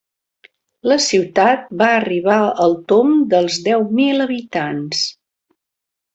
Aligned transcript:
La 0.91 0.95
ciutat 1.07 1.67
va 1.81 1.89
arribar 1.97 2.39
al 2.65 2.73
tomb 2.93 3.21
dels 3.35 3.61
deu 3.69 3.87
mil 4.01 4.27
habitants. 4.27 5.05